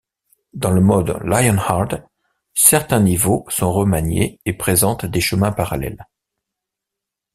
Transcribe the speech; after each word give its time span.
Dans 0.55 0.71
le 0.71 0.81
mode 0.81 1.19
LionHard, 1.23 2.01
certains 2.55 2.99
niveaux 3.01 3.45
sont 3.49 3.71
remaniés 3.71 4.39
et 4.45 4.53
présentent 4.53 5.05
des 5.05 5.21
chemins 5.21 5.51
parallèles. 5.51 6.07